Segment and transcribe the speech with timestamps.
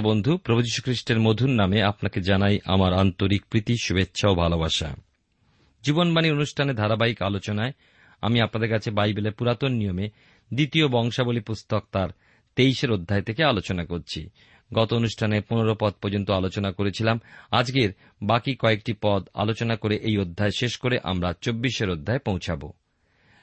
[0.00, 4.96] শ্রোতা বন্ধু, প্রভু খ্রিস্টের মধুর নামে আপনাকে জানাই আমার আন্তরিক প্রীতি, শুভেচ্ছা ও ভালোবাসা।
[5.82, 7.72] জীবনবাণী অনুষ্ঠানে ধারাবাহিক আলোচনায়
[8.22, 10.08] আমি আপনাদের কাছে বাইবেলের পুরাতন নিয়মে
[10.54, 12.08] দ্বিতীয় বংশাবলী পুস্তক তার
[12.56, 14.28] তেইশের অধ্যায় থেকে আলোচনা করছি।
[14.74, 17.90] গত অনুষ্ঠানে পনেরো পদ পর্যন্ত আলোচনা করেছিলাম। আজকের
[18.22, 22.72] বাকি কয়েকটি পদ আলোচনা করে এই অধ্যায় শেষ করে আমরা চব্বিশের অধ্যায় পৌঁছাব।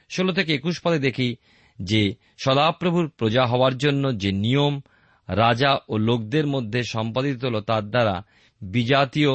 [0.10, 1.36] ষোলো থেকে একুশ পদে দেখি
[1.82, 4.82] যে সদাপ্রভুর প্রজা হওয়ার জন্য যে নিয়ম
[5.28, 8.26] রাজা ও লোকদের মধ্যে সম্পাদিত হল তার দ্বারা
[8.62, 9.30] বিজাতীয়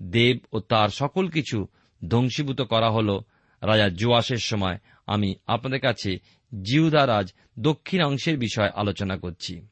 [0.00, 1.66] দেব ও তার সকল কিছু
[2.08, 3.20] ধ্বংসীভূত করা হল।
[3.62, 6.18] রাজা জোয়াসের সময় আমি আপনাদের কাছে
[6.62, 9.66] জিহুদা রাজ দক্ষিণ অংশের বিষয় আলোচনা করছি।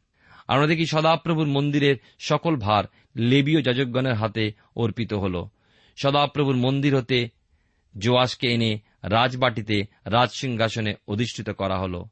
[0.48, 2.84] আমরা দেখি সদাপ্রভুর মন্দিরের সকল ভার
[3.16, 5.44] লেবীয় যাজকগণের হাতে অর্পিত হল।
[5.96, 7.28] সদাপ্রভুর মন্দির হতে
[7.98, 12.04] জোয়াসকে এনে রাজবাটিতে রাজসিংহাসনে অধিষ্ঠিত করা হল।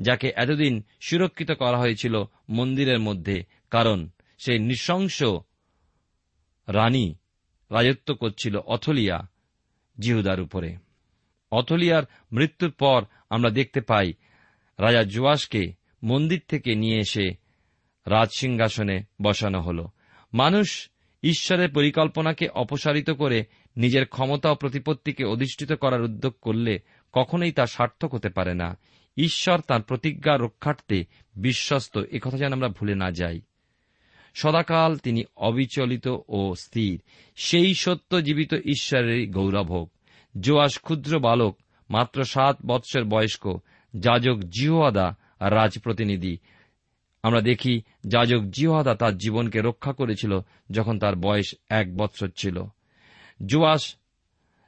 [0.00, 5.22] যাকে এতদিন সুরক্ষিত করা হয়েছিল মন্দিরের মধ্যে, কারণ সেই নৃশংস
[6.68, 7.14] রানী
[7.70, 9.28] রাজত্ব করছিল অথলিয়া
[9.98, 10.76] জিহুদার উপরে।
[11.52, 12.02] অথলিয়ার
[12.32, 14.12] মৃত্যুর পর আমরা দেখতে পাই
[14.78, 17.30] রাজা জোয়াসকে মন্দির থেকে নিয়ে এসে
[18.06, 19.86] রাজসিংহাসনে বসানো হল।
[20.34, 20.90] মানুষ
[21.22, 23.44] ঈশ্বরের পরিকল্পনাকে অপসারিত করে
[23.76, 26.78] নিজের ক্ষমতা ও প্রতিপত্তিকে অধিষ্ঠিত করার উদ্যোগ করলে
[27.12, 28.78] কখনোই তা সার্থক হতে পারে না।
[29.24, 31.04] ঈশ্বর তার প্রতিজ্ঞা রক্ষার্থে
[31.36, 33.40] বিশ্বস্ত। একথা যেন আমরা ভুলে না যাই।
[34.34, 37.00] সদাকাল তিনি অবিচলিত ও স্থির।
[37.36, 39.90] সেই সত্য জীবিত ঈশ্বরেরই গৌরভোগ
[40.40, 41.56] জোয়াস ক্ষুদ্র বালক,
[41.90, 43.58] মাত্র সাত বৎসর বয়স্ক,
[43.96, 46.38] যাজক জিহোয়াদা রাজপ্রতিনিধি।
[47.22, 50.38] আমরা দেখি, যাজক জিহোয়াদা তার জীবনকে রক্ষা করেছিল
[50.70, 52.64] যখন তার বয়স এক বৎসর ছিল।
[53.46, 53.96] জোয়াস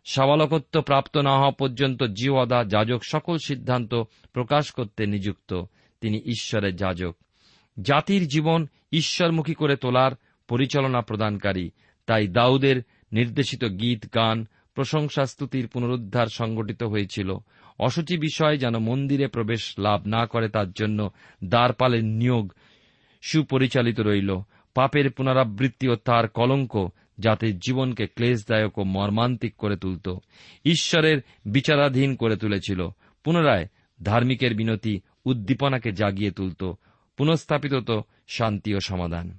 [0.04, 4.02] সাবালকত্ব প্রাপ্ত না হওয়া পর্যন্ত জিওয়াদা যাজক সকল সিদ্ধান্ত
[4.32, 5.62] প্রকাশ করতে নিযুক্ত।
[6.00, 7.16] তিনি ঈশ্বরের যাজক।
[7.82, 10.12] জাতির জীবন ঈশ্বরমুখী করে তোলার
[10.48, 11.70] পরিচালনা প্রদানকারী।
[12.06, 12.82] তাই দাউদের
[13.12, 17.36] নির্দেশিত গীত, গান, প্রশংসা, স্তুতির পুনরুদ্ধার সংগঠিত হয়েছিল।
[17.78, 21.10] অসুচি বিষয় যেন মন্দিরে প্রবেশ লাভ না করে তার জন্য
[21.44, 22.52] দ্বারপালের নিয়োগ
[23.22, 24.38] সুপরিচালিত রইল।
[24.74, 26.88] পাপের পুনরাবৃত্তি ও তার কলঙ্ক
[27.22, 30.08] জাতির জীবনকে ক্লেশদায়ক ও মর্মান্তিক করে তুলত।
[30.64, 32.88] ঈশ্বরের বিচারাধীন করে তুলেছিল।
[33.24, 33.66] পুনরায়
[34.02, 36.72] ধার্মিকের বিনতি উদ্দীপনাকে জাগিয়ে তুলত।
[37.16, 39.38] পুনঃস্থাপিত তো শান্তি ও সমাধান।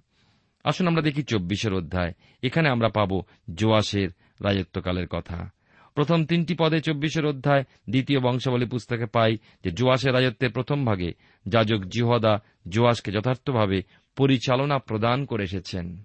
[0.63, 2.13] আসুন আমরা দেখি চব্বিশের অধ্যায়।
[2.43, 3.21] এখানে আমরা পাব
[3.55, 4.09] জোয়াশের
[4.41, 5.49] রাজত্বকালের কথা।
[5.95, 11.13] প্রথম তিনটি পদে চব্বিশের অধ্যায়, দ্বিতীয় বংশাবলী পুস্তকে পাই যে জোয়াশের রাজত্বের প্রথম ভাগে
[11.47, 12.39] যাজক জিহদা
[12.69, 13.81] জোয়াশকে যথার্থভাবে
[14.15, 16.03] পরিচালনা প্রদান করে এসেছেন।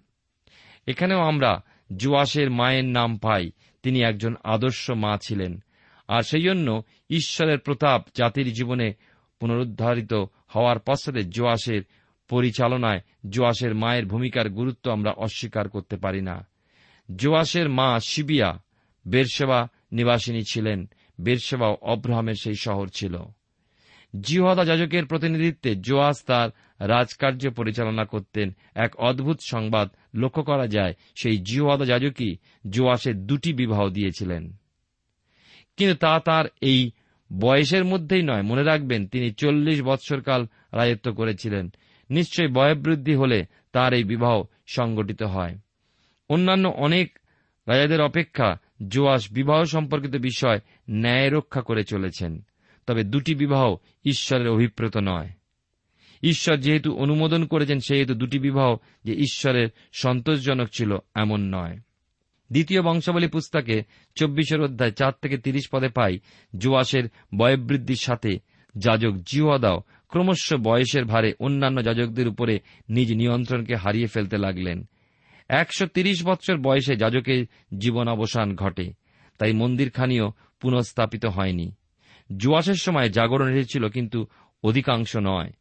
[0.88, 1.60] এখানেও আমরা
[1.96, 3.50] জোয়াশের মায়ের নাম পাই।
[3.82, 5.62] তিনি একজন আদর্শ মা ছিলেন।
[6.08, 8.94] আর সেই জন্য ঈশ্বরের প্রতাপ জাতির জীবনে
[9.40, 10.12] পুনরুদ্ধারিত
[10.48, 11.82] হওয়ার পশ্চাতে জোয়াশের
[12.28, 13.00] পরিচালনায়
[13.30, 16.46] জোয়াশের মায়ের ভূমিকার গুরুত্ব আমরা অস্বীকার করতে পারি না।
[17.16, 18.62] জোয়াশের মা শিবিয়া
[19.08, 20.88] বেরসেবা নিবাসিনী ছিলেন।
[21.20, 23.18] বেরসেবা অব্রাহামের সেই শহর ছিল।
[24.22, 26.50] জিহদা যাজকের প্রতিনিধিত্বে জোয়াস তার
[26.80, 32.36] রাজকার্য পরিচালনা করতেন। এক অদ্ভুত সংবাদ লক্ষ্য করা যায়, সেই জিহদা যাজকই
[32.70, 34.52] জোয়াসের দুটি বিবাহ দিয়েছিলেন।
[35.76, 36.90] কিন্তু তা তার এই
[37.40, 41.72] বয়সের মধ্যেই নয়, মনে রাখবেন তিনি চল্লিশ বৎসরকাল রাজত্ব করেছিলেন।
[42.10, 45.56] নিশ্চয়ই বয়োবৃদ্ধি হলে তার এই বিবাহ সংগঠিত হয়।
[46.28, 47.18] অন্যান্য অনেক
[47.68, 48.56] রাজাদের অপেক্ষা
[48.88, 50.60] জোয়াস বিবাহ সম্পর্কিত বিষয়
[50.90, 52.46] ন্যায় রক্ষা করে চলেছেন।
[52.88, 55.28] তবে দুটি বিবাহ ঈশ্বরের অভিপ্রেত নয়।
[56.22, 61.78] ঈশ্বর যেহেতু অনুমোদন করেছেন, সেহেতু দুটি বিবাহ যে ঈশ্বরের সন্তোষজনক ছিল এমন নয়।
[62.52, 63.82] দ্বিতীয় বংশাবলী পুস্তকে
[64.16, 66.18] চব্বিশের অধ্যায় চার থেকে তিরিশ পদে পাই
[66.58, 67.04] জোয়াসের
[67.34, 68.38] বয়োবৃদ্ধির সাথে
[68.76, 74.88] যাজক জিওয়াদাও ক্রমশ বয়সের ভারে অন্যান্য যাজকদের উপরে নিজ নিয়ন্ত্রণকে হারিয়ে ফেলতে লাগলেন।
[75.48, 77.46] একশো তিরিশ বৎসর বয়সে যাজকের
[77.78, 78.92] জীবন অবসান ঘটে,
[79.38, 81.74] তাই মন্দিরখানিও পুনঃস্থাপিত হয়নি।
[82.36, 84.26] জোয়াসের সময় জাগরণ এসেছিল, কিন্তু
[84.62, 85.52] অধিকাংশ নয়।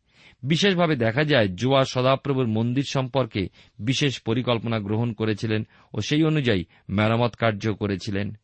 [0.44, 3.50] বিশেষভাবে দেখা যায়, জোয়া সদাপ্রভুর মন্দির সম্পর্কে
[3.80, 8.38] বিশেষ পরিকল্পনা গ্রহণ করেছিলেন ও সেই অনুযায়ী মেরামত কার্য করেছিলেন।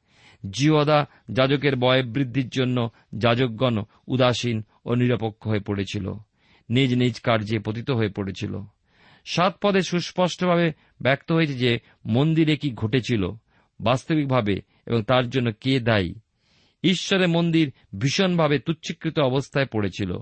[0.49, 6.13] জিওদা যাজকের বয় বৃদ্ধির জন্য যাজকগণ উদাসীন ও নিরপেক্ষ হয়ে পড়েছিল।
[6.69, 8.61] নিজ নিজ কার্যে পতিত হয়ে পড়েছিল।
[9.25, 10.71] সাত পদে সুস্পষ্টভাবে
[11.01, 13.29] ব্যক্ত হয়েছে যে, মন্দিরে কি ঘটেছিল,
[13.81, 16.13] বাস্তবিকভাবে এবং তার জন্য কে দায়ী
[16.83, 20.17] ঈশ্বরের মন্দির ভীষণভাবে তুচ্ছীকৃত অবস্থায় পড়েছিল।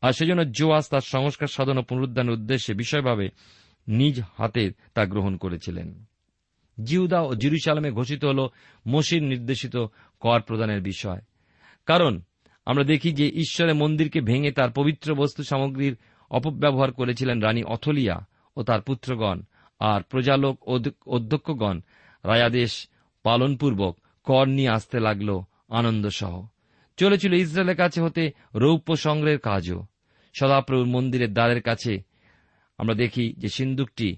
[0.00, 3.28] আর সেজন্য জোয়াস তার সংস্কার সাধন ও পুনরুদ্ধানের উদ্দেশ্যে বিষয়ভাবে
[3.88, 6.04] নিজ হাতে তা গ্রহণ করেছিলেন।
[6.84, 8.48] জিউদা ও জিরুসালামে ঘোষিত হল
[8.88, 9.76] মসির নির্দেশিত
[10.20, 11.18] কর প্রদানের বিষয়।
[11.86, 12.20] কারণ
[12.66, 15.96] আমরা দেখি যে ঈশ্বরের মন্দিরকে ভেঙে তার পবিত্র বস্তু সামগ্রীর
[16.30, 19.42] অপব্যবহার করেছিলেন রানী অথলিয়া ও তার পুত্রগণ
[19.78, 20.68] আর প্রজালোক
[21.06, 21.80] অধ্যক্ষগণ।
[22.24, 22.88] রায়াদেশ
[23.22, 25.40] পালনপূর্বক কর নিয়ে আসতে লাগল
[25.70, 26.46] আনন্দসহ।
[26.96, 29.86] চলেছিল ইসরায়েলের কাছে হতে রৌপ্য সংগ্রহের কাজও।
[30.34, 32.02] সদাপ্রভুর মন্দিরের দ্বারের কাছে
[32.78, 34.16] আমরা দেখি যে সিন্দুকটি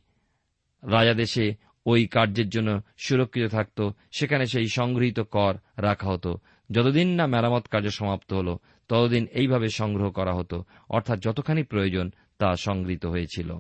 [0.91, 1.55] রাজাদেশে
[1.87, 6.39] ওই কার্যের জন্য সুরক্ষিত থাকত। সেখানে সেই সংগৃহীত কর রাখা হতো।
[6.71, 8.57] যতদিন না মেরামত কার্য সমাপ্ত হল,
[8.89, 13.59] ততদিন এইভাবে সংগ্রহ করা হতো। অর্থাৎ যতখানি প্রয়োজন তা সংগৃহীত হয়েছিল।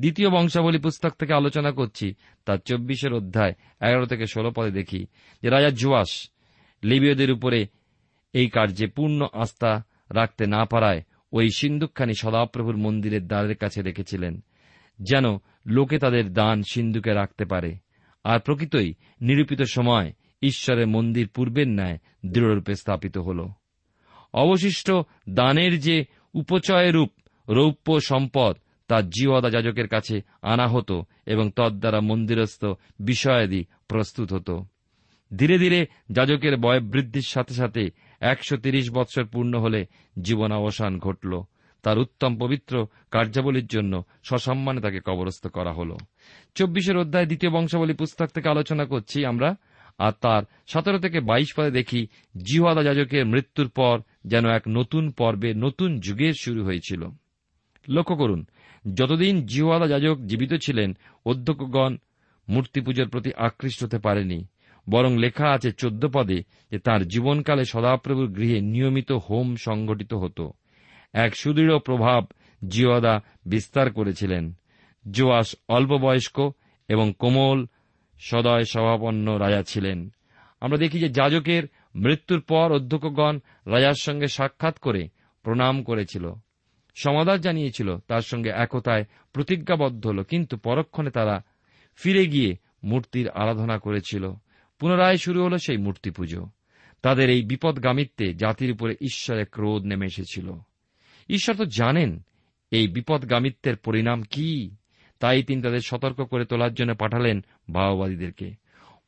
[0.00, 2.14] দ্বিতীয় বংশাবলী পুস্তক থেকে আলোচনা করছি।
[2.44, 5.06] তার চব্বিশের অধ্যায় এগারো থেকে ষোলো পদে দেখি
[5.42, 6.30] যে রাজা জুয়াস
[6.82, 7.66] লিবীয়দের উপরে
[8.32, 11.02] এই কার্যে পূর্ণ আস্থা রাখতে না পারায়
[11.32, 14.44] ওই সিন্ধুকখানি সদাপ্রভুর মন্দিরের দ্বারের কাছে রেখেছিলেন,
[14.98, 15.24] যেন
[15.66, 17.76] লোকে তাদের দান সিন্ধুকে রাখতে পারে।
[18.24, 23.48] আর প্রকৃতই নিরূপিত সময় ঈশ্বরের মন্দির পূর্বের ন্যায় দৃঢ়রূপে স্থাপিত হল।
[24.34, 24.92] অবশিষ্ট
[25.30, 26.04] দানের যে
[26.34, 27.10] উপচয়রূপ
[27.48, 28.56] রৌপ্য সম্পদ
[28.88, 32.64] তা জিওদা যাজকের কাছে আনা হতো এবং তদ্বারা মন্দিরস্থ
[33.00, 34.66] বিষয়াদি প্রস্তুত হতো।
[35.36, 39.86] ধীরে ধীরে যাজকের বয়বৃদ্ধির সাথে সাথে একশো তিরিশ বৎসর পূর্ণ হলে
[40.22, 41.40] জীবন অবসান ঘটল।
[41.82, 45.96] তার উত্তম পবিত্র কার্যাবলীর জন্য সসম্মানে তাকে কবরস্থ করা হল।
[46.54, 49.54] চব্বিশের অধ্যায় দ্বিতীয় বংশাবলী পুস্তক থেকে আলোচনা করছি আমরা,
[49.98, 52.06] আর তার সতেরো থেকে বাইশ পদে দেখি,
[52.44, 57.08] জিহাদা যাজকের মৃত্যুর পর যেন এক নতুন পর্বে, নতুন যুগের শুরু হয়েছিল।
[57.88, 58.46] লক্ষ্য করুন,
[58.94, 60.96] যতদিন জিহাদা যাজক জীবিত ছিলেন,
[61.26, 61.96] অধ্যক্ষগণ
[62.48, 64.46] মূর্তি পুজোর প্রতি আকৃষ্ট হতে পারেনি।
[64.88, 70.52] বরং লেখা আছে চোদ্দ পদে যে তাঁর জীবনকালে সদাপ্রভুর গৃহে নিয়মিত হোম সংঘটিত হতো।
[71.12, 72.24] এক সুদৃঢ় প্রভাব
[72.68, 74.52] জিওদা বিস্তার করেছিলেন।
[75.10, 76.52] জোয়াস অল্প বয়স্ক
[76.88, 77.66] এবং কোমল,
[78.18, 80.12] সদয় স্বভাবন্ন রাজা ছিলেন।
[80.60, 81.62] আমরা দেখি যে যাজকের
[81.94, 85.08] মৃত্যুর পর অধ্যক্ষগণ রাজার সঙ্গে সাক্ষাৎ করে
[85.42, 86.32] প্রণাম করেছিল।
[86.94, 91.42] সমাদার জানিয়েছিল তার সঙ্গে একতায় প্রতিজ্ঞাবদ্ধ হল, কিন্তু পরক্ষণে তারা
[91.96, 94.32] ফিরে গিয়ে মূর্তির আরাধনা করেছিল।
[94.82, 96.46] পুনরায় শুরু হল সেই মূর্তি পুজো।
[97.02, 100.52] তাদের এই বিপদগামিত্বে জাতির উপরে ঈশ্বরের ক্রোধ নেমে এসেছিল।
[101.28, 102.22] ঈশ্বর তো জানেন
[102.70, 104.76] এই বিপদগামিত্বের পরিণাম কি,
[105.18, 108.54] তাই তিনি তাদের সতর্ক করে তোলার জন্য পাঠালেন ভাওবাদীদেরকে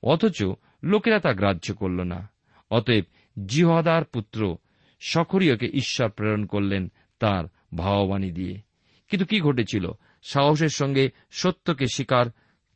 [0.03, 0.43] অথচ
[0.83, 2.31] লোকেরা তা গ্রাহ্য করল না।
[2.71, 3.05] অতএব
[3.47, 4.57] জিহাদার পুত্র
[5.01, 7.45] সখরীয়কে ঈশ্বর প্রেরণ করলেন তার
[7.77, 8.61] ভাববাণী দিয়ে।
[9.09, 9.93] কিন্তু কি ঘটেছিল?
[10.23, 12.27] সাহসের সঙ্গে সত্যকে স্বীকার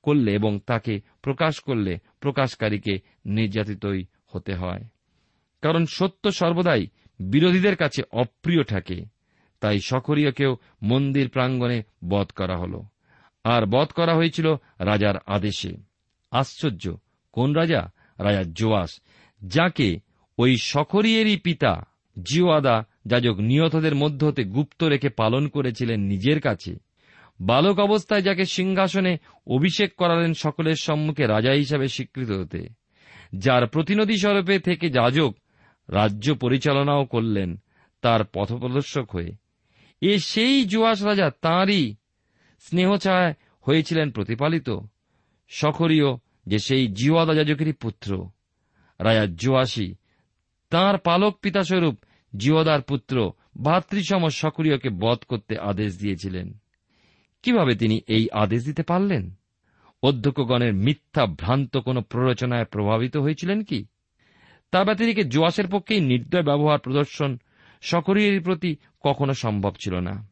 [0.02, 4.84] করলে এবং তাকে প্রকাশ করলে প্রকাশকারীকে নির্যাতিতই হতে হয়।
[5.62, 6.86] কারণ সত্য সর্বদাই
[7.20, 9.04] বিরোধীদের কাছে অপ্রিয় থাকে।
[9.60, 12.80] তাই সকরীয়কেও মন্দির প্রাঙ্গণে বধ করা হল।
[13.44, 15.76] আর বধ করা হয়েছিল রাজার আদেশে।
[16.30, 16.96] আশ্চর্য,
[17.32, 17.90] কোন রাজা?
[18.18, 19.00] রাজা জোয়াস,
[19.46, 20.00] যাকে
[20.38, 21.84] ওই সকরিয়েরই পিতা
[22.22, 26.87] জিওয়াদা যাজক নিহতদের মধ্য হতে গুপ্ত রেখে পালন করেছিলেন নিজের কাছে।
[27.40, 32.68] বালক অবস্থায় যাকে সিংহাসনে অভিষেক করালেন সকলের সম্মুখে রাজা হিসাবে স্বীকৃত হতে।
[33.34, 35.34] যার প্রতিনিধি স্বরূপে থেকে যাজক
[35.88, 37.60] রাজ্য পরিচালনাও করলেন
[38.02, 39.32] তার পথপ্রদর্শক হয়ে।
[40.00, 41.94] এ সেই জুয়াস রাজা, তাঁরই
[42.58, 44.70] স্নেহছায় হয়েছিলেন প্রতিপালিত।
[45.48, 46.06] সখরীয়
[46.46, 48.28] যে সেই জিওয়াদা যাজকেরই পুত্র।
[48.98, 49.94] রাজা জোয়াসি
[50.70, 51.98] তাঁর পালক পিতাস্বরূপ
[52.36, 56.58] জিওদার পুত্র ভাতৃসম সক্রিয়কে বধ করতে আদেশ দিয়েছিলেন।
[57.42, 59.38] কীভাবে তিনি এই আদেশ দিতে পারলেন?
[60.02, 63.86] অধ্যক্ষগণের মিথ্যা ভ্রান্ত কোন প্ররোচনায় প্রভাবিত হয়েছিলেন কি?
[64.70, 67.38] তা ব্যতিরিকে জোয়াসের পক্ষেই নির্দয় ব্যবহার, প্রদর্শন
[67.82, 70.28] সকরিয়ের প্রতি কখনো সম্ভব ছিল না।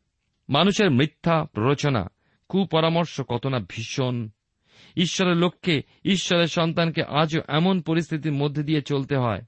[0.49, 2.11] মানুষের মিথ্যা প্ররোচনা,
[2.49, 4.29] কুপরামর্শ কত না ভীষণ।
[4.97, 9.43] ঈশ্বরের লক্ষ্যে ঈশ্বরের সন্তানকে আজও এমন পরিস্থিতির মধ্যে দিয়ে চলতে হয়।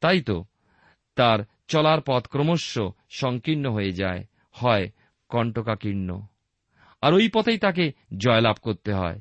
[0.00, 0.44] তাই তো,
[1.14, 1.38] তার
[1.68, 2.78] চলার পথ ক্রমশ
[3.08, 4.90] সংকীর্ণ হয়ে যায়, হয়
[5.28, 6.20] কণ্টকাকীর্ণ।
[7.00, 9.20] আর ওই পথেই তাকে জয়লাভ করতে হয়।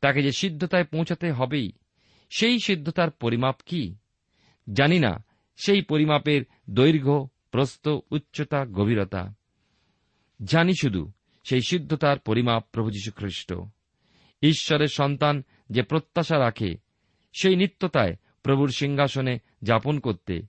[0.00, 1.72] তাকে যে সিদ্ধতায় পৌঁছাতে হবেই,
[2.30, 3.96] সেই সিদ্ধতার পরিমাপ কি?
[4.72, 5.24] জানি না,
[5.56, 9.34] সেই পরিমাপের দৈর্ঘ্য, প্রস্থ, উচ্চতা, গভীরতা।
[10.44, 11.12] জানি শুধু,
[11.44, 13.54] সেই সিদ্ধতার পরিমাপ প্রভু যীশু খ্রিস্ট
[14.42, 16.74] ঈশ্বরের সন্তান যে প্রত্যাশা রাখে,
[17.40, 20.42] সেই নিত্যতায় প্রভুর সিংহাসনে যাপন করতে,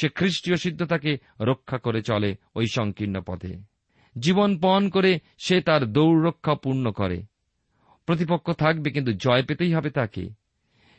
[0.00, 3.71] সে খ্রিস্টীয় সিদ্ধতাকে রক্ষা করে চলে ওই সংকীর্ণ পথে।
[4.18, 7.22] জীবন পণ করে সে তার দৌড় রক্ষা পূর্ণ করে।
[8.06, 10.30] প্রতিপক্ষ থাকবে কিন্তু জয় পেতেই হবে তাকে।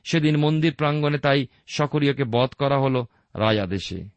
[0.03, 3.05] সেদিন মন্দির প্রাঙ্গণে তাই সকরীয়কে বধ করা হল
[3.35, 4.09] রায় আদেশে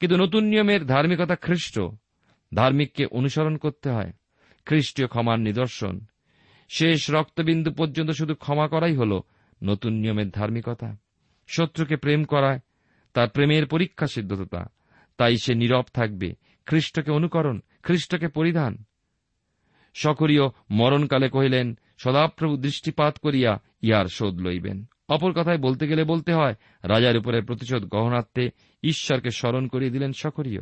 [0.00, 1.80] কিন্তু নতুন নিয়মের ধার্মিকতা খ্রিস্ট।
[2.54, 4.12] ধার্মিককে অনুসরণ করতে হয়।
[4.66, 6.00] খ্রিস্টীয় ক্ষমার নিদর্শন।
[6.68, 9.20] শেষ রক্তবিন্দু পর্যন্ত শুধু ক্ষমা করাই হল
[9.62, 10.96] নতুন নিয়মের ধার্মিকতা।
[11.48, 12.60] শত্রুকে প্রেম করায়
[13.14, 14.66] তার প্রেমের পরীক্ষা সিদ্ধতা।
[15.16, 16.34] তাই সে নীরব থাকবে।
[16.66, 18.84] খ্রিস্টকে অনুকরণ খ্রিস্টকে পরিধান।
[19.94, 26.54] সকরীয় মরণকালে কহিলেন, সদাপ্রভু দৃষ্টিপাত করিয়া ইহার শোধ লইবেন। অপর কথায় বলতে গেলে বলতে হয়,
[26.82, 28.50] রাজার উপরে প্রতিশোধ গহনার্থে
[28.82, 30.60] ঈশ্বরকে স্মরণ করিয়ে দিলেন সকরীয়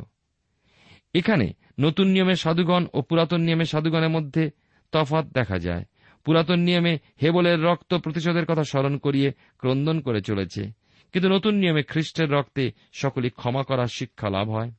[1.13, 4.51] এখানে নতুন নিয়মে সাধুগণ ও পুরাতন নিয়মে সাধুগণের মধ্যে
[4.91, 5.85] তফাত দেখা যায়।
[6.25, 10.71] পুরাতন নিয়মে হেবলের রক্ত প্রতিশোধের কথা স্মরণ করিয়ে ক্রন্দন করে চলেছে।
[11.11, 14.71] কিন্তু নতুন নিয়মে খ্রিস্টের রক্তে সকলে ক্ষমা করার শিক্ষা লাভ হয়।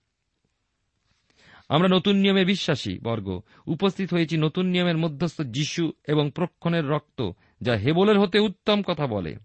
[1.68, 7.30] আমরা নতুন নিয়মে বিশ্বাসী, বর্গ। উপস্থিত হয়েছি নতুন নিয়মের মধ্যস্থ যিশু এবং প্রক্ষণের রক্ত,
[7.60, 9.36] যা হেবলের হতে উত্তম কথা বলে।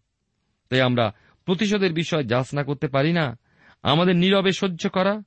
[0.69, 1.13] তাই আমরা
[1.45, 3.39] প্রতিশোধের বিষয় যাচনা করতে পারি না।
[3.83, 5.21] আমাদের নীরবে সহ্য করা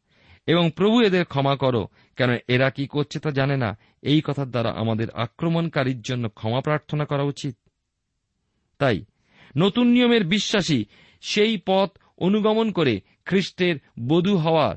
[0.47, 4.71] এবং প্রভু এদের ক্ষমা করো, কেন এরা কি করছে তা জানে না। এই কথার দ্বারা
[4.71, 7.57] আমাদের আক্রমণকারীর জন্য ক্ষমা প্রার্থনা করা উচিত।
[8.79, 9.05] তাই
[9.57, 10.85] নতুন নিয়মের বিশ্বাসী
[11.21, 13.77] সেই পথ অনুগমন করে খ্রিস্টের
[14.09, 14.77] বধূ হওয়ার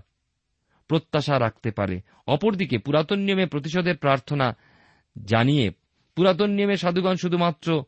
[0.88, 4.56] প্রত্যাশা রাখতে পারে। অপরদিকে পুরাতন নিয়মে প্রতিশোধের প্রার্থনা
[5.25, 5.72] জানিয়ে
[6.15, 7.84] পুরাতন নিয়মে সাধুগণ শুধুমাত্র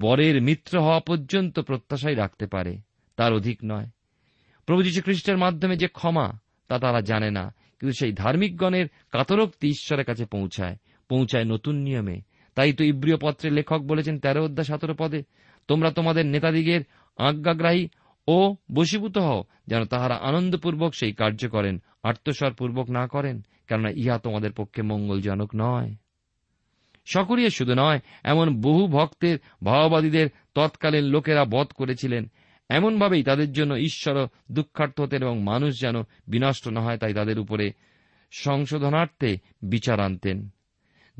[0.00, 2.78] বরের মিত্র হওয়া পর্যন্ত প্রত্যাশাই রাখতে পারে,
[3.16, 3.86] তার অধিক নয়।
[4.66, 6.32] প্রভু যীশু খ্রিস্টের মাধ্যমে যে ক্ষমা,
[6.68, 10.76] তা তারা জানে না, কিন্তু সেই ধার্মিকগণের কাতরোক্তি ঈশ্বরের কাছে পৌঁছায়
[11.08, 12.20] পৌঁছায় নতুন নিয়মে।
[12.54, 15.22] তাই তো ইব্রিয় পত্রের লেখক বলেছেন তেরো অধ্যায় সতেরো পদে,
[15.68, 16.80] তোমরা তোমাদের নেতাদিগের
[17.16, 17.88] আজ্ঞাগ্রাহী
[18.28, 24.18] ও বশীভূত হও, যেন তাহারা আনন্দপূর্বক সেই কার্য করেন আত্মস্বর পূর্বক না করেন, কেননা ইহা
[24.18, 25.94] তোমাদের পক্ষে মঙ্গলজনক নয়।
[27.06, 32.30] সকরিয়ে শুধু নয়, এমন বহু ভক্তের ভাওবাদীদের তৎকালীন লোকেরা বধ করেছিলেন।
[32.68, 35.96] এমনভাবেই তাদের জন্য ঈশ্বর দুঃখার্থ হতেন এবং মানুষ যেন
[36.28, 37.72] বিনষ্ট না হয়, তাই তাদের উপরে
[38.30, 40.48] সংশোধনার্থে বিচার আনতেন।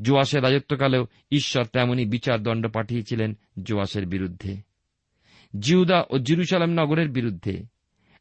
[0.01, 4.74] জোয়াসের রাজত্বকালেও ঈশ্বর তেমনই বিচার দণ্ড পাঠিয়েছিলেন জোয়াসের বিরুদ্ধে।
[5.59, 7.65] জিউদা ও জিরুসালাম নগরের বিরুদ্ধে।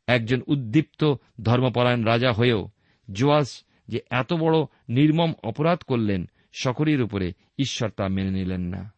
[0.07, 2.69] একজন উদ্দীপ্ত ধর্মপরায়ণ রাজা হয়েও
[3.13, 4.57] জোয়াস যে এত বড়
[4.89, 8.93] নির্মম অপরাধ করলেন, সকলের উপরে ঈশ্বর তা মেনে নিলেন না।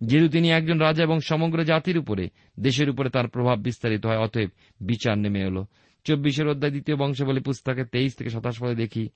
[0.00, 2.30] যেহেতু তিনি একজন রাজা এবং সমগ্র জাতির উপরে,
[2.60, 4.48] দেশের উপরে তার প্রভাব বিস্তারিত হয়, অতএব
[4.80, 5.66] বিচার নেমে এলো।
[6.04, 9.08] চব্বিশের অধ্যায় দ্বিতীয় বংশাবলী পুস্তকে তেইশ থেকে সাতাশ পদে দেখি,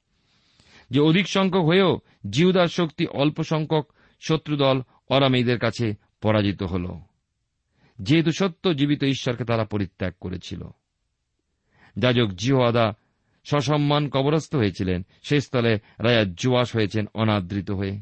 [0.90, 1.99] যে অধিক সংখ্যক হয়েও
[2.31, 6.99] জিহুদার শক্তি অল্প সংখ্যক শত্রুদল অরামেইদের কাছে পরাজিত হল।
[8.02, 10.69] যেহেতু সত্য, জীবিত ঈশ্বরকে তারা পরিত্যাগ করেছিল।
[11.97, 12.92] যাজক জিহোয়াদা
[13.45, 18.00] সসম্মান কবরস্থ হয়েছিলেন। সেই স্থলে রায়া জুয়াস হয়েছেন অনাদৃত হয়ে।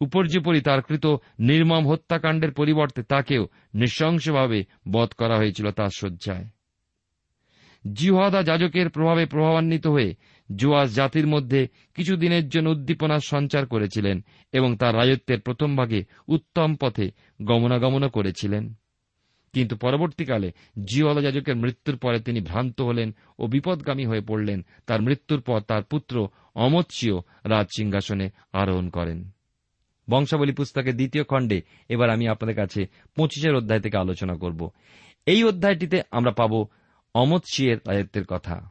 [0.00, 1.06] উপর্যুপরি তার কৃত
[1.38, 6.44] নির্মম হত্যাকাণ্ডের পরিবর্তে তাকেও নৃশংসভাবে বধ করা হয়েছিল তার শয্যায়।
[7.92, 10.14] জিহাদা যাজকের প্রভাবে প্রভাবান্বিত হয়ে
[10.56, 17.10] জোয়াস জাতির মধ্যে কিছুদিনের জন্য উদ্দীপনার সঞ্চার করেছিলেন এবং তার রাজত্বের প্রথম ভাগে উত্তম পথে
[17.42, 18.74] গমনাগমনও করেছিলেন।
[19.52, 20.52] কিন্তু পরবর্তীকালে
[20.84, 25.82] জিওয়ালা যাজকের মৃত্যুর পরে তিনি ভ্রান্ত হলেন ও বিপদগামী হয়ে পড়লেন। তার মৃত্যুর পর তার
[25.82, 29.30] পুত্র অমৎসিও রাজ সিংহাসনে আরোহণ করেন।
[30.10, 34.70] বংশাবলী পুস্তকের দ্বিতীয় খণ্ডে এবার আমি আপনাদের কাছে পঁচিশের অধ্যায় থেকে আলোচনা করব।
[35.26, 36.66] এই অধ্যায়টিতে আমরা পাব
[37.14, 38.70] অমত সিয়ের রাজত্বের কথা।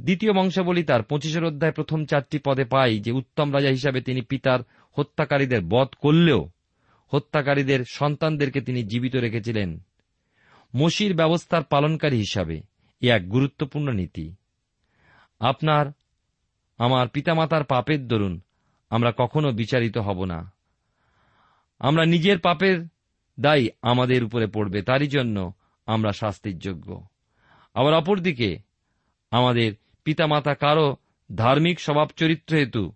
[0.00, 4.60] দ্বিতীয় বংশাবলী তার পঁচিশের অধ্যায় প্রথম চারটি পদে পাই যে উত্তম রাজা হিসাবে তিনি পিতার
[4.92, 6.50] হত্যাকারীদের বধ করলেও
[7.12, 9.84] হত্যাকারীদের সন্তানদেরকে তিনি জীবিত রেখেছিলেন।
[10.76, 12.60] মসির ব্যবস্থার পালনকারী হিসাবে
[13.00, 14.34] এ এক গুরুত্বপূর্ণ নীতি।
[15.40, 15.86] আপনার,
[16.78, 18.40] আমার পিতামাতার পাপের দরুন
[18.90, 20.52] আমরা কখনো বিচারিত হব না।
[21.78, 22.86] আমরা নিজের পাপের
[23.40, 25.52] দায়ী আমাদের উপরে পড়বে, তারই জন্য
[25.86, 27.06] আমরা শাস্তির যোগ্য।
[27.74, 28.58] আবার অপরদিকে,
[29.30, 29.72] আমাদের
[30.04, 30.96] পিতামাতা কারও
[31.34, 32.92] ধার্মিক স্বভাব চরিত্র হেতু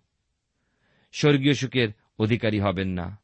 [1.11, 3.19] স্বর্গীয় সুখের অধিকারী হবেন না।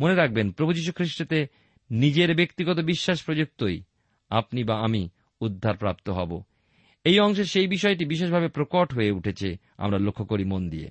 [0.00, 1.46] মনে রাখবেন, প্রভু যীশু খ্রিস্টতে
[1.90, 3.82] নিজের ব্যক্তিগত বিশ্বাস প্রযুক্তই
[4.30, 5.08] আপনি বা আমি
[5.40, 6.42] উদ্ধারপ্রাপ্ত হব।
[7.04, 10.88] এই অংশে সেই বিষয়টি বিশেষভাবে প্রকট হয়ে উঠেছে, আমরা লক্ষ্য করি মন দিয়ে।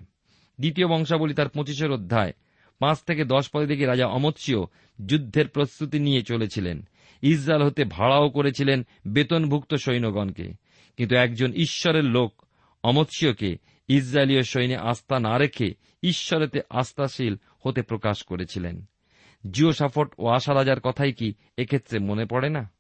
[0.59, 2.33] দ্বিতীয় বংশাবলী তার পঁচিশের অধ্যায়,
[2.79, 4.67] পাঁচ থেকে দশ পদে দেখি রাজা অমৎসিও
[5.05, 6.87] যুদ্ধের প্রস্তুতি নিয়ে চলেছিলেন।
[7.21, 10.53] ইসরায়েল হতে ভাড়াও করেছিলেন বেতনভুক্ত সৈন্যগণকে।
[10.97, 12.41] কিন্তু একজন ঈশ্বরের লোক
[12.83, 15.73] অমৎসিওকে ইসরায়েলীয় সৈন্যে আস্থা না রেখে
[16.03, 18.85] ঈশ্বরেতে আস্থাশীল হতে প্রকাশ করেছিলেন।
[19.51, 22.74] জিও সাফট ও আশা রাজার কথাই কি এক্ষেত্রে মনে পড়ে না?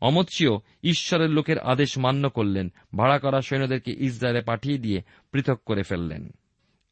[0.00, 5.02] অমৎসিও ঈশ্বরের লোকের আদেশ মান্য করলেন। ভাড়া করা সৈন্যদেরকে ইসরায়েলে পাঠিয়ে দিয়ে
[5.32, 6.22] পৃথক করে ফেললেন।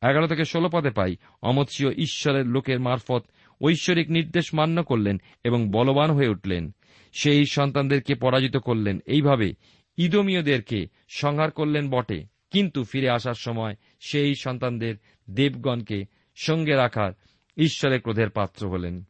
[0.03, 3.25] এগারো থেকে ষোলো পদে পাই অমৎসিও ঈশ্বরের লোকের মারফত
[3.62, 6.75] ঐশ্বরিক নির্দেশ মান্য করলেন এবং বলবান হয়ে উঠলেন।
[7.12, 9.55] সেই সন্তানদেরকে পরাজিত করলেন। এইভাবে
[9.97, 14.95] ইদমীয়দেরকে সংহার করলেন বটে। কিন্তু ফিরে আসার সময় সেই সন্তানদের
[15.31, 16.05] দেবগণকে
[16.37, 17.12] সঙ্গে রাখার
[17.57, 19.05] ঈশ্বরের ক্রোধের পাত্র হলেন।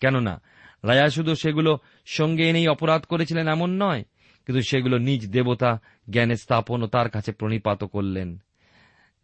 [0.00, 0.42] কেননা
[0.84, 4.02] রাজা শুধু সেগুলো সঙ্গে এনেই অপরাধ করেছিলেন এমন নয়,
[4.46, 5.70] কিন্তু সেগুলো নিজ দেবতা
[6.10, 8.28] জ্ঞানে স্থাপন ও তার কাছে প্রণিপাত করলেন।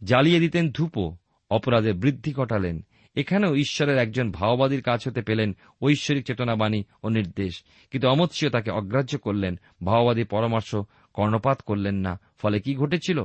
[0.02, 1.06] জ্বালিয়ে দিতেন ধূপও
[1.50, 2.76] অপরাধে বৃদ্ধি ঘটালেন।
[3.16, 5.50] এখানেও ঈশ্বরের একজন ভাওবাদীর কাছ হতে পেলেন
[5.82, 7.52] ঐশ্বরিক চেতনাবাণী ও নির্দেশ,
[7.90, 10.70] কিন্তু অমৎসীয় তাকে অগ্রাহ্য করলেন ভাওবাদী পরামর্শ
[11.14, 13.18] কর্ণপাত করলেন না। ফলে কি ঘটেছিল?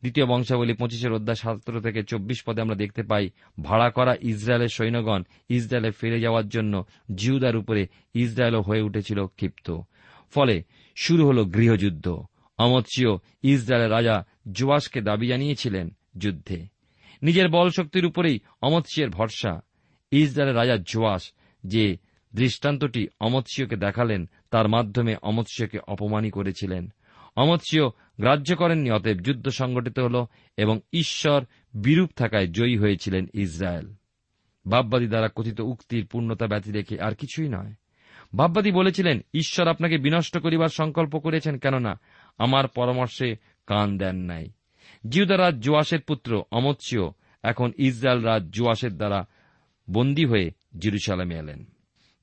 [0.00, 3.30] দ্বিতীয় বংশাবলী পঁচিশের অধ্যায় সতেরো থেকে চব্বিশ পদে আমরা দেখতে পাই,
[3.62, 6.84] ভাড়া করা ইসরায়েলের সৈন্যগণ ইসরায়েলে ফিরে যাওয়ার জন্য
[7.14, 9.78] জিউদার উপরে ইসরায়েলও হয়ে উঠেছিল ক্ষিপ্ত।
[10.30, 10.62] ফলে
[10.96, 12.22] শুরু হল গৃহযুদ্ধ।
[12.58, 13.10] অমৎসীয়
[13.42, 16.66] ইসরায়েলের রাজা জোয়াসকে দাবি জানিয়েছিলেন যুদ্ধে।
[17.22, 19.60] নিজের বল শক্তির উপরেই অমৎসিয়ের ভরসা।
[20.10, 21.32] ইসরায়েলের রাজা জোয়াস
[21.66, 21.96] যে
[22.34, 26.92] দৃষ্টান্তটি অমৎসীয়কে দেখালেন, তার মাধ্যমে অমৎসীয়কে অপমানই করেছিলেন।
[27.36, 27.84] অমৎসীয়
[28.20, 30.26] গ্রাহ্য করেননি, অতএব যুদ্ধ সংগঠিত হল
[30.56, 33.94] এবং ঈশ্বর বিরূপ থাকায় জয়ী হয়েছিলেন ইসরায়েল।
[34.66, 37.72] বাববাদী দ্বারা কথিত উক্তির পূর্ণতা ব্যতি রেখে আর কিছুই নয়।
[38.36, 42.00] ভাববাদী বলেছিলেন, ঈশ্বর আপনাকে বিনষ্ট করিবার সংকল্প করেছেন, কেননা
[42.38, 44.50] আমার পরামর্শে কান দেন নাই।
[45.08, 47.10] জিউদারাজ জোয়াসের পুত্র অমৎসীয়
[47.42, 49.26] এখন ইসরায়েল রাজ জোয়াসের দ্বারা
[49.90, 51.64] বন্দী হয়ে জিরুসালামে এলেন।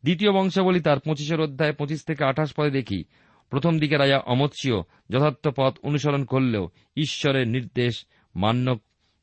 [0.03, 3.03] দ্বিতীয় বংশাবলী তার পঁচিশের অধ্যায় পঁচিশ থেকে আঠাশ পদে দেখি
[3.49, 4.75] প্রথম দিকে রাজা অমৎসীয়
[5.09, 8.05] যথার্থ পথ অনুসরণ করলেও ঈশ্বরের নির্দেশ
[8.35, 8.79] মান্য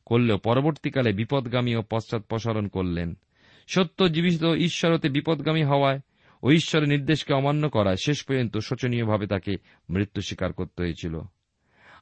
[0.07, 3.19] করলেও পরবর্তীকালে বিপদগামী ও পশ্চাৎপসরণ করলেন।
[3.69, 6.01] সত্য জীবিত ঈশ্বরতে বিপদগামী হওয়ায়
[6.43, 9.57] ও ঈশ্বরের নির্দেশকে অমান্য করায় শেষ পর্যন্ত শোচনীয়ভাবে তাকে
[9.91, 11.21] মৃত্যু স্বীকার করতে হয়েছিল।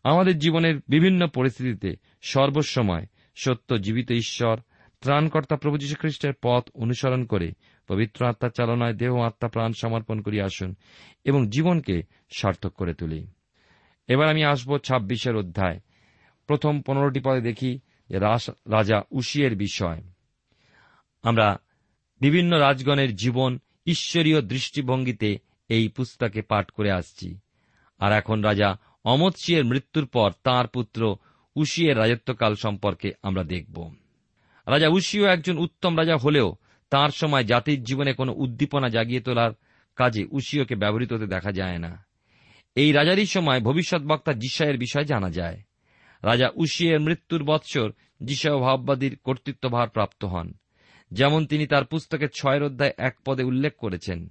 [0.04, 3.06] আমাদের জীবনের বিভিন্ন পরিস্থিতিতে সর্বসময়
[3.37, 4.56] সত্য জীবিত ঈশ্বর,
[5.00, 7.52] ত্রাণকর্তা প্রভু যীশু খ্রিস্টের পথ অনুসরণ করে
[7.90, 10.74] পবিত্র আত্মার চালনায় দেহ আত্মা প্রাণ সমর্পণ করি, আসুন,
[11.24, 13.26] এবং জীবনকে সার্থক করে তুলি।
[14.09, 15.81] এবার আমি আসব ছাব্বিশের অধ্যায়।
[16.46, 17.79] প্রথম পনেরোটি পদে দেখি
[18.11, 20.03] রাজা উশিয়ের বিষয়।
[21.22, 21.59] আমরা
[22.20, 27.38] বিভিন্ন রাজগণের জীবন ঈশ্বরীয় দৃষ্টিভঙ্গিতে এই পুস্তকে পাঠ করে আসছি।
[27.98, 31.16] আর এখন রাজা অমত সিয়ের মৃত্যুর পর তাঁর পুত্র
[31.57, 33.94] উশিয়ের রাজত্বকাল সম্পর্কে আমরা দেখব।
[34.66, 36.57] রাজা উশিও একজন উত্তম রাজা হলেও
[36.90, 39.53] তার সময় জাতির জীবনে কোনো উদ্দীপনা জাগিয়ে তোলার
[39.96, 42.05] কাজে উশিওকে ব্যবহৃত হতে দেখা যায় না।
[42.74, 45.61] এই রাজারই সময় ভবিষ্যৎ বক্তা জিসায়ের বিষয় জানা যায়।
[46.22, 50.53] রাজা উশিয়ের মৃত্যুর বৎসর যিশয় ভাববাদীর কর্তৃত্বভার প্রাপ্ত হন,
[51.12, 54.29] যেমন তিনি তার পুস্তকের ছয়ের অধ্যায় এক পদে উল্লেখ করেছেন।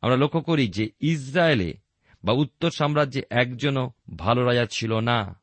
[0.00, 1.74] আমরা লক্ষ্য করি যে ইসরায়েলে
[2.24, 5.40] বা উত্তর সাম্রাজ্যে একজনও ভালো রাজা ছিল না।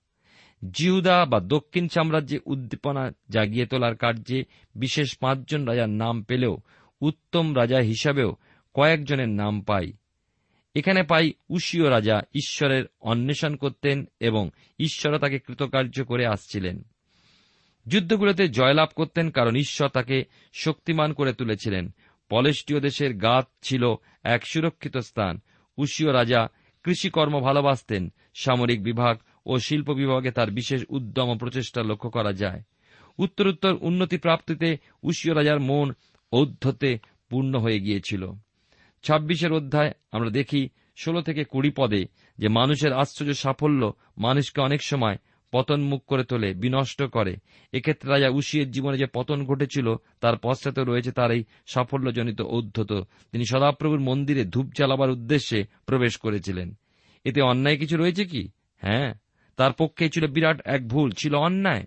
[0.71, 4.43] জিহুদা বা দক্ষিণ সাম্রাজ্যে উদ্দীপনা জাগিয়ে তোলার কার্যে
[4.75, 6.57] বিশেষ পাঁচজন রাজার নাম পেলেও
[7.01, 8.35] উত্তম রাজা হিসাবেও
[8.73, 9.93] কয়েকজনের নাম পাই।
[10.75, 16.83] এখানে পাই উশীয় রাজা, ঈশ্বরের অন্বেষণ করতেন এবং ঈশ্বর তাকে কৃতকার্য করে আসছিলেন।
[17.87, 21.93] যুদ্ধগুলোতে জয়লাভ করতেন কারণ ঈশ্বর তাকে শক্তিমান করে তুলেছিলেন।
[22.29, 25.41] পলেষ্টীয় দেশের গাত ছিল এক সুরক্ষিত স্থান।
[25.77, 26.47] উশীয় রাজা
[26.83, 32.61] কৃষিকর্ম ভালোবাসতেন। সামরিক বিভাগ ও শিল্প বিভাগে তার বিশেষ উদ্যম ও প্রচেষ্টা লক্ষ্য করা যায়।
[33.17, 35.93] উত্তরোত্তর উন্নতি প্রাপ্তিতে উশীয় রাজার মন
[36.31, 38.31] ঔদ্ধতে পূর্ণ হয়ে গিয়েছিল।
[39.03, 42.05] ছাব্বিশের অধ্যায় আমরা দেখি ষোলো থেকে কুড়ি পদে
[42.37, 45.17] যে মানুষের আশ্চর্য সাফল্য মানুষকে অনেক সময়
[45.51, 47.35] পতন মুখ করে তোলে, বিনষ্ট করে।
[47.73, 53.45] এক্ষেত্রে রাজা উশিয়ের জীবনে যে পতন ঘটেছিল, তার পশ্চাতে রয়েছে তার এই সাফল্যজনিত ঔদ্ধত তিনি
[53.45, 56.73] সদাপ্রভুর মন্দিরে ধূপ চালাবার উদ্দেশ্যে প্রবেশ করেছিলেন।
[57.23, 58.49] এতে অন্যায় কিছু রয়েছে কি?
[58.77, 59.13] হ্যাঁ
[59.57, 61.85] তার পক্ষে ছিল বিরাট এক ভুল, ছিল অন্যায়।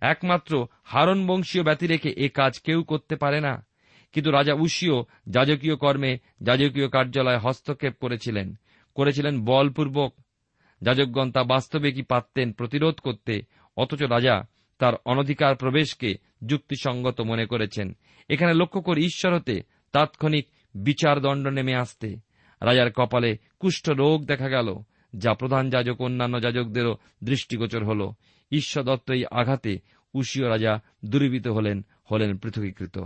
[0.00, 3.66] একমাত্র হারণ বংশীয় ব্যতি রেখে এ কাজ কেউ করতে পারে না।
[4.12, 8.54] কিন্তু রাজা উশিও যাজকীয় কর্মে যাজকীয় কার্যালয়ে হস্তক্ষেপ করেছিলেন।
[8.94, 10.14] করেছিলেন বলপূর্বক।
[10.82, 13.42] যাজকগণ তা বাস্তবে কি পারতেন প্রতিরোধ করতে,
[13.76, 14.42] অথচ রাজা
[14.78, 16.14] তার অনধিকার প্রবেশকে
[16.46, 17.96] যুক্তিসঙ্গত মনে করেছেন।
[18.28, 22.16] এখানে লক্ষ্য করে ঈশ্বর হতে তাৎক্ষণিক বিচারদণ্ড নেমে আসতে।
[22.62, 24.76] রাজার কপালে কুষ্ঠ রোগ দেখা গেল।
[25.18, 28.10] যা প্রধান যাজক, অন্যান্য যাজকদেরও দৃষ্টিগোচর হল।
[28.50, 29.80] ঈশ্বর দত্ত এই আঘাতে
[30.14, 32.98] উশীয় রাজা দূরীভূত হলেন হলেন পৃথকীকৃত।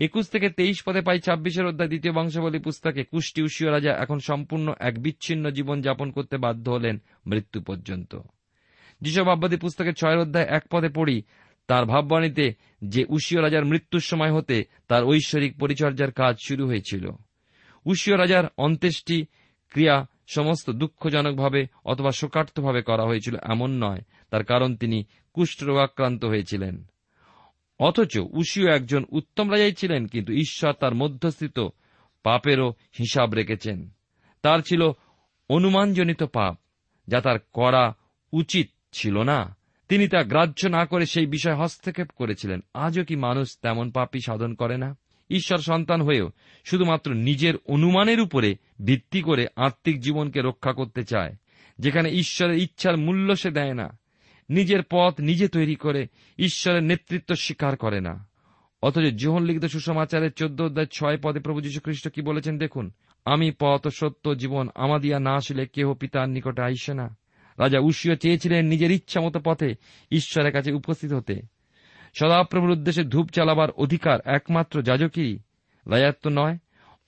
[0.00, 4.74] একুশ থেকে তেইশ পদে পাই ছাব্বিশের অধ্যায় দ্বিতীয় বংশাবলী পুস্তকে কুষ্টি উশীয় রাজা এখন সম্পূর্ণ
[4.80, 8.18] এক বিচ্ছিন্ন জীবন যাপন করতে বাধ্য হলেন মৃত্যু পর্যন্ত।
[9.00, 11.22] যেসব আব্বাদী পুস্তকের ছয়ের অধ্যায় এক পদে পড়ি,
[11.66, 17.10] তার ভাববাণীতে যে উশীয় রাজার মৃত্যুর সময় হতে তার ঐশ্বরিক পরিচর্যার কাজ শুরু হয়েছিল।
[17.84, 19.26] উশীয় রাজার অন্ত্যেষ্টি
[19.70, 26.84] ক্রিয়া সমস্ত দুঃখজনকভাবে অথবা শোকার্থভাবে করা হয়েছিল এমন নয়। তার কারণ তিনি কুষ্ঠরোগাক্রান্ত হয়েছিলেন।
[27.78, 31.68] অথচ উশিও একজন উত্তম রাজাই ছিলেন, কিন্তু ঈশ্বর তার মধ্যস্থিত
[32.22, 33.90] পাপেরও হিসাব রেখেছেন।
[34.42, 34.90] তার ছিল
[35.48, 36.58] অনুমানজনিত পাপ,
[37.08, 37.96] যা তার করা
[38.32, 39.56] উচিত ছিল না।
[39.88, 44.54] তিনি তা গ্রাহ্য না করে সেই বিষয় হস্তক্ষেপ করেছিলেন। আজও কি মানুষ তেমন পাপই সাধন
[44.54, 44.96] করে না?
[45.30, 46.30] ঈশ্বর সন্তান হয়েও
[46.64, 51.36] শুধুমাত্র নিজের অনুমানের উপরে ভিত্তি করে আত্মিক জীবনকে রক্ষা করতে চায়,
[51.78, 53.98] যেখানে ঈশ্বরের ইচ্ছার মূল্য সে দেয় না।
[54.50, 56.06] নিজের পথ নিজে তৈরি করে
[56.38, 58.28] ঈশ্বরের নেতৃত্ব স্বীকার করে না।
[58.82, 62.92] অথচ জীবন লিখিত সুসমাচারের চোদ্দ অধ্যায় ছয় পদে প্রভু যীশু খ্রিস্ট কি বলেছেন দেখুন?
[63.24, 67.16] আমি পথ, সত্য, জীবন, আমাদিয়া না আসলে কেহ পিতার নিকটে আইসে না।
[67.58, 69.74] রাজা উশিও চেয়েছিলেন নিজের ইচ্ছা মতো পথে
[70.10, 71.59] ঈশ্বরের কাছে উপস্থিত হতে।
[72.14, 75.38] সদাপ্রভুর উদ্দেশ্যে ধূপ চালাবার অধিকার একমাত্র যাজকেরই
[75.86, 76.58] রাজাত্ব নয়,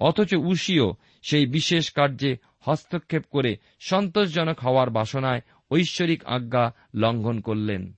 [0.00, 7.92] অথচ উশিও সেই বিশেষ কার্যে হস্তক্ষেপ করে সন্তোষজনক হওয়ার বাসনায় ঐশ্বরিক আজ্ঞা লঙ্ঘন করলেন।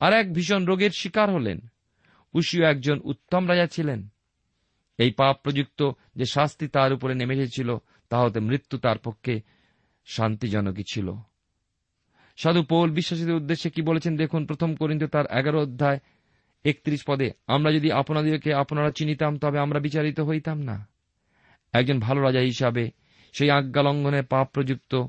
[0.00, 1.60] আর এক ভীষণ রোগের শিকার হলেন।
[2.34, 4.08] উশিও একজন উত্তম রাজা ছিলেন।
[4.98, 7.76] এই পাপ প্রযুক্ত যে শাস্তি তার উপরে নেমে এসেছিল
[8.08, 9.42] তা হতে মৃত্যু তার পক্ষে
[10.06, 11.12] শান্তিজনকই ছিল।
[12.36, 15.98] সাধু পৌল বিশ্বাসীদের উদ্দেশ্যে কি বলেছেন দেখুন, প্রথম করিন্দ তার এগারো অধ্যায়
[16.68, 20.88] একত্রিশ পদে। আমরা যদি আপনাদেরকে আপনারা চিনিতাম, তবে আমরা বিচারিত হইতাম না।
[21.72, 22.90] একজন ভালো রাজা হিসাবে
[23.32, 25.04] সেই আজ্ঞা লঙ্ঘনে পাপ প্রযুক্ত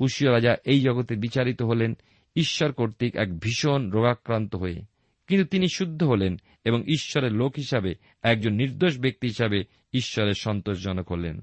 [0.00, 1.96] উশীয় রাজা এই জগতে বিচারিত হলেন
[2.36, 4.82] ঈশ্বর কর্তৃক এক ভীষণ রোগাক্রান্ত হয়ে।
[5.26, 11.40] কিন্তু তিনি শুদ্ধ হলেন এবং ঈশ্বরের লোক হিসাবে একজন নির্দোষ ব্যক্তি হিসাবে ঈশ্বরের সন্তোষজনক হলেন।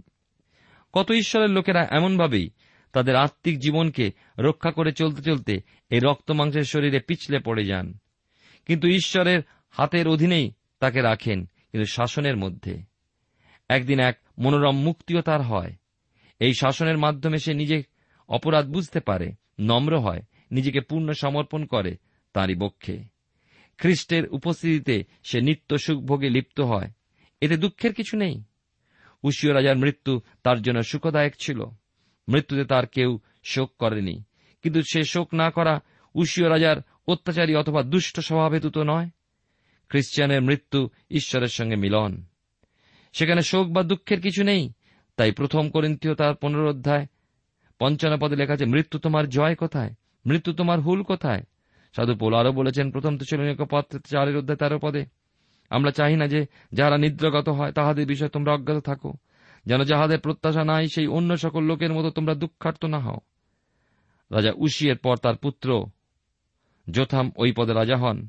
[0.94, 2.50] কত ঈশ্বরের লোকেরা এমনভাবেই
[2.94, 7.94] তাদের আত্মিক জীবনকে রক্ষা করে চলতে চলতে এই রক্ত মাংসের শরীরে পিছলে পড়ে যান।
[8.66, 12.82] কিন্তু ঈশ্বরের হাতের অধীনেই তাকে রাখেন, কিন্তু শাসনের মধ্যে।
[13.70, 15.74] একদিন এক মনোরম মুক্তিও তার হয়।
[16.40, 17.84] এই শাসনের মাধ্যমে সে নিজে
[18.30, 20.22] অপরাধ বুঝতে পারে, নম্র হয়,
[20.52, 21.98] নিজেকে পূর্ণ সমর্পণ করে
[22.34, 23.04] তাঁরই বক্ষে
[23.78, 26.90] খ্রিস্টের উপস্থিতিতে সে নিত্য সুখভোগে লিপ্ত হয়।
[27.42, 28.44] এতে দুঃখের কিছু নেই।
[29.24, 31.60] উশীয় রাজার মৃত্যু তার জন্য সুখদায়ক ছিল।
[32.28, 34.24] মৃত্যুতে তার কেউ শোক করেনি,
[34.62, 35.80] কিন্তু সে শোক না করা
[36.16, 39.10] উশীয় রাজার অত্যাচারী অথবা দুষ্ট স্বভাব হেতু তো নয়।
[39.90, 42.26] খ্রিস্টিয়ানের মৃত্যু ঈশ্বরের সঙ্গে মিলন।
[43.14, 44.74] সেখানে শোক বা দুঃখের কিছু নেই।
[45.18, 47.08] তাই প্রথম করিন্থীয় তার পুনরোধ্যায়
[47.80, 49.92] পঞ্চান্ন পদে লেখা আছে, মৃত্যু তোমার জয় কোথায়?
[50.26, 51.44] মৃত্যু তোমার হুল কোথায়?
[51.96, 55.06] সাধু পোল আরও বলেছেন প্রথম তো পদ চারের অধ্যায় তেরো পদে,
[55.70, 59.14] আমরা চাই না যে যারা নিদ্রাগত হয় তাহাদের বিষয়ে তোমরা অজ্ঞাত থাকো।
[59.66, 63.18] যেন যাহাদের প্রত্যাশা নাই, সেই অন্য সকল লোকের মতো তোমরা দুঃখার্ত না হও।
[64.32, 65.86] রাজা উশিয়ের পর তার পুত্র
[66.92, 68.28] যোথাম ওই পদে রাজা হন।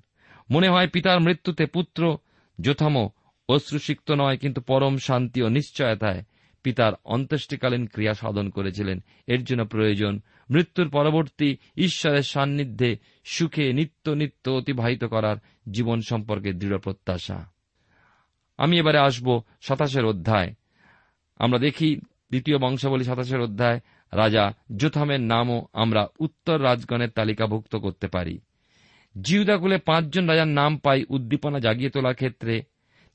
[0.50, 2.18] মনে হয় পিতার মৃত্যুতে পুত্র,
[2.60, 3.10] যোথামও
[3.48, 6.24] অশ্রুসিক্ত নয়, কিন্তু পরম শান্তি ও নিশ্চয়তায়
[6.62, 14.50] পিতার অন্ত্যেষ্টিকালীন ক্রিয়া সাধন করেছিলেন। এর জন্য প্রয়োজন মৃত্যুর পরবর্তী ঈশ্বরের সান্নিধ্যে সুখে নিত্য নিত্য
[14.50, 15.36] অতিবাহিত করার
[15.70, 17.52] জীবন সম্পর্কে দৃঢ় প্রত্যাশা।
[18.58, 20.54] আমি এবারে আসব সাতাশের অধ্যায়।
[21.38, 23.80] আমরা দেখি দ্বিতীয় বংশাবলী সাতাশের অধ্যায়
[24.14, 28.38] রাজা জোথামের নামও আমরা উত্তর রাজগণের তালিকাভুক্ত করতে পারি।
[29.20, 32.62] জিউদাকুলে পাঁচজন রাজার নাম পাই উদ্দীপনা জাগিয়ে তোলার ক্ষেত্রে,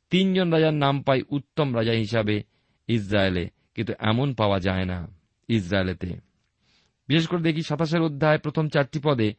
[0.10, 2.44] তিনজন রাজার নাম পাই উত্তম রাজা হিসাবে
[2.88, 5.08] ইসরায়েলে, কিন্তু এমন পাওয়া যায় না
[5.48, 6.08] ইসরায়েলেতে।
[7.08, 9.34] বিশেষ করে দেখি সাতাশের অধ্যায় প্রথম চারটি পদে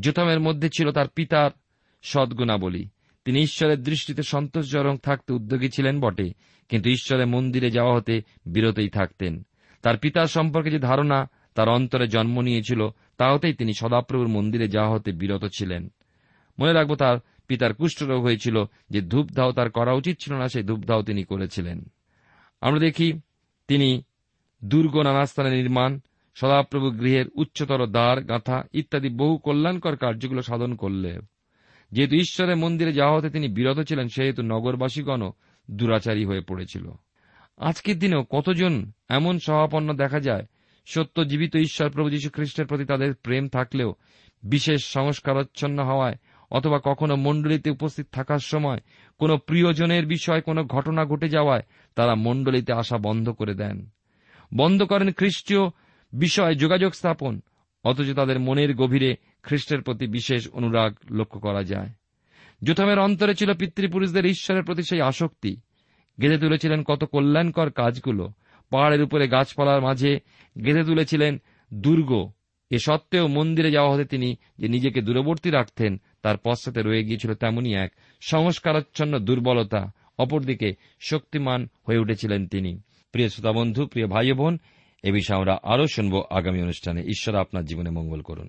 [0.00, 1.50] জোথামের মধ্যে ছিল তার পিতার
[2.02, 2.88] সদ্গুণাবলী।
[3.24, 6.32] তিনি ঈশ্বরের দৃষ্টিতে সন্তোষজনক থাকতে উদ্যোগী ছিলেন বটে,
[6.68, 9.46] কিন্তু ঈশ্বরের মন্দিরে যাওয়া হতে বিরতই থাকতেন।
[9.82, 14.90] তার পিতার সম্পর্কে যে ধারণা, তার অন্তরে জন্ম নিয়েছিল তা হতেই তিনি সদাপ্রভুর মন্দিরে যাওয়া
[14.90, 15.92] হতে বিরত ছিলেন।
[16.58, 21.02] মনে রাখব, তার পিতার কুষ্ঠরোগ হয়েছিল যে ধূপধাও তার করা উচিত ছিল না, সেই ধূপধাও
[21.02, 21.84] তিনি করেছিলেন।
[22.60, 23.20] আমরা দেখি,
[23.68, 24.02] তিনি
[24.64, 26.00] দুর্গ নানা স্থানে নির্মাণ,
[26.34, 31.18] সদাপ্রভু গৃহের উচ্চতর দ্বার, গাঁথা ইত্যাদি বহু কল্যাণকর কার্যগুলো সাধন করলে।
[31.92, 35.32] যেহেতু ঈশ্বরের মন্দিরে যাওয়া হতে তিনি বিরত ছিলেন, সেহেতু নগরবাসীগণও
[35.70, 36.90] দুরাচারী হয়ে পড়েছিল।
[37.58, 40.46] আজকের দিনেও কতজন এমন সহাপন্ন দেখা যায়,
[40.86, 43.94] সত্য জীবিত ঈশ্বর প্রভু যীশু খ্রিস্টের প্রতি তাদের প্রেম থাকলেও,
[44.42, 46.16] বিশেষ সংস্কারচ্ছন্ন হওয়ায়
[46.50, 48.78] অথবা কখনো মণ্ডলীতে উপস্থিত থাকার সময়
[49.18, 51.62] কোনো প্রিয়জনের বিষয় কোনো ঘটনা ঘটে যাওয়ায়
[51.94, 53.88] তারা মণ্ডলীতে আসা বন্ধ করে দেন।
[54.54, 55.60] বন্ধ করেন খ্রিস্টীয়
[56.12, 57.40] বিষয় যোগাযোগ স্থাপন,
[57.84, 61.88] অথচ তাদের মনের গভীরে খ্রিস্টের প্রতি বিশেষ অনুরাগ লক্ষ্য করা যায়।
[62.64, 65.56] জোথামের অন্তরে ছিল পিতৃপুরুষদের ঈশ্বরের প্রতি সেই আসক্তি
[66.20, 68.32] গেঁথে তুলেছিলেন কত কল্যাণকর কাজগুলো।
[68.70, 70.20] পাহাড়ের উপরে গাছপালার মাঝে
[70.64, 71.40] গেঁথে তুলেছিলেন
[71.74, 72.30] দুর্গ।
[72.70, 77.74] এ সত্ত্বেও মন্দিরে যাওয়া হতে তিনি যে নিজেকে দূরবর্তী রাখতেন, তার পশ্চাতে রয়ে গিয়েছিল তেমনই
[77.74, 82.80] এক সংস্কারাচ্ছন্ন দুর্বলতা। অপরদিকে শক্তিমান হয়ে উঠেছিলেন তিনি।
[83.12, 84.58] প্রিয় শ্রোতা বন্ধু, প্রিয় ভাই বোন,
[85.02, 88.48] এ বিষয়ে আমরা আরও শুনব আগামী অনুষ্ঠানে। ঈশ্বর আপনার জীবনে মঙ্গল করুন।